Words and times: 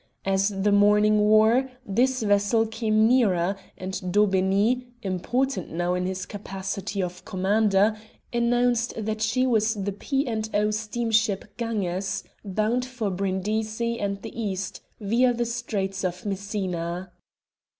As 0.25 0.49
the 0.49 0.71
morning 0.71 1.19
wore, 1.19 1.69
this 1.85 2.23
vessel 2.23 2.65
came 2.65 3.05
nearer, 3.07 3.55
and 3.77 3.93
Daubeney, 4.11 4.87
important 5.03 5.69
now 5.71 5.93
in 5.93 6.07
his 6.07 6.25
capacity 6.25 7.03
of 7.03 7.23
commander, 7.23 7.95
announced 8.33 8.93
that 8.97 9.21
she 9.21 9.45
was 9.45 9.75
the 9.75 9.91
P. 9.91 10.25
and 10.25 10.49
O. 10.55 10.71
steamship 10.71 11.55
Ganges, 11.55 12.23
bound 12.43 12.83
for 12.83 13.11
Brindisi 13.11 13.99
and 13.99 14.19
the 14.23 14.35
East, 14.41 14.81
via 14.99 15.35
the 15.35 15.45
Straits 15.45 16.03
of 16.03 16.25
Messina. 16.25 17.11